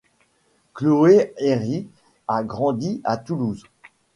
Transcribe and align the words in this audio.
Chloé 0.73 1.31
Herry 1.37 1.87
a 2.27 2.43
grandi 2.43 3.01
à 3.03 3.17
Toulouse. 3.17 3.65